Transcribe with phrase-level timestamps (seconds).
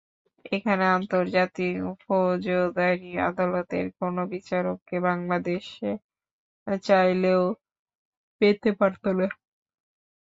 [0.51, 5.65] এখানে আন্তর্জাতিক ফৌজদারি আদালতের কোনো বিচারককে বাংলাদেশ
[6.83, 7.43] চাইলেও
[8.41, 9.27] পেতে পারত না।